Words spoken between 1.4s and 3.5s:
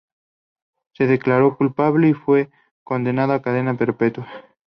culpable y fue condenado a